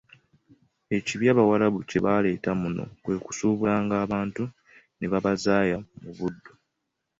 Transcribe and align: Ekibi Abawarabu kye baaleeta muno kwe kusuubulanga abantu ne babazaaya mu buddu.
Ekibi 0.97 1.25
Abawarabu 1.33 1.79
kye 1.89 1.99
baaleeta 2.05 2.51
muno 2.61 2.83
kwe 3.03 3.15
kusuubulanga 3.25 3.95
abantu 4.05 4.43
ne 4.97 5.05
babazaaya 5.11 5.77
mu 6.01 6.11
buddu. 6.17 6.51